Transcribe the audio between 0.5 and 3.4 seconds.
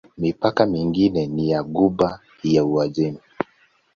mingine ni ya Ghuba ya Uajemi.